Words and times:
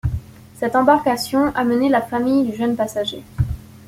Cette 0.55 0.75
embarcation 0.75 1.53
amenait 1.53 1.87
la 1.87 2.01
famille 2.01 2.43
du 2.43 2.57
jeune 2.57 2.75
passager. 2.75 3.21